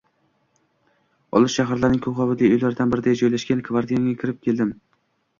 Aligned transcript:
Olis 1.39 1.57
shaharning 1.59 1.97
ko`p 2.05 2.13
qavatli 2.19 2.49
uylaridan 2.55 2.93
birida 2.93 3.13
joylashgan 3.19 3.61
kvartiramga 3.69 4.15
kirib 4.23 4.41
keldim 4.49 4.73